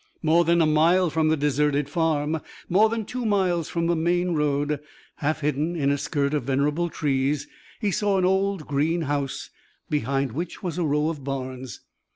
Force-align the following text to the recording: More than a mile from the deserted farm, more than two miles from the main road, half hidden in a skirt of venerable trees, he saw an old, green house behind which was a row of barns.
More 0.23 0.43
than 0.43 0.63
a 0.63 0.65
mile 0.65 1.11
from 1.11 1.27
the 1.27 1.37
deserted 1.37 1.87
farm, 1.87 2.41
more 2.67 2.89
than 2.89 3.05
two 3.05 3.23
miles 3.23 3.69
from 3.69 3.85
the 3.85 3.95
main 3.95 4.31
road, 4.33 4.79
half 5.17 5.41
hidden 5.41 5.75
in 5.75 5.91
a 5.91 5.97
skirt 5.99 6.33
of 6.33 6.41
venerable 6.45 6.89
trees, 6.89 7.47
he 7.79 7.91
saw 7.91 8.17
an 8.17 8.25
old, 8.25 8.65
green 8.65 9.01
house 9.03 9.51
behind 9.91 10.31
which 10.31 10.63
was 10.63 10.79
a 10.79 10.83
row 10.85 11.09
of 11.09 11.23
barns. 11.23 11.81